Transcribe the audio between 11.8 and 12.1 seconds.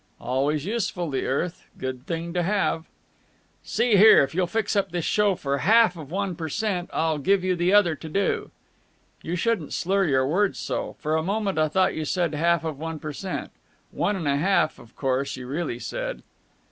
you